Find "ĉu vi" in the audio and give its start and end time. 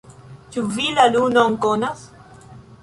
0.55-0.87